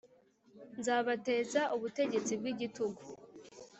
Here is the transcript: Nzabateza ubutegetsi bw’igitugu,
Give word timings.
Nzabateza 0.79 1.61
ubutegetsi 1.75 2.31
bw’igitugu, 2.39 3.01